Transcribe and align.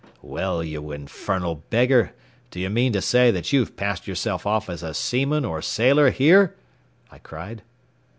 "Well, 0.23 0.63
you 0.63 0.91
infernal 0.91 1.63
beggar, 1.69 2.13
do 2.49 2.59
you 2.59 2.71
mean 2.71 2.91
to 2.93 3.03
say 3.03 3.29
that 3.29 3.53
you've 3.53 3.75
passed 3.77 4.07
yourself 4.07 4.47
off 4.47 4.67
as 4.67 4.81
a 4.81 4.95
seaman 4.95 5.45
or 5.45 5.61
sailor 5.61 6.09
here?" 6.09 6.55
I 7.11 7.19
cried. 7.19 7.61